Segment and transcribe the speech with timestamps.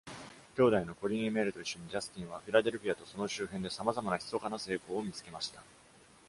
[0.57, 5.61] 兄弟のコリン・エメールと一緒に、ジャスティンはフィラデルフィアとその周辺でさまざまな秘かな成功を見つけました。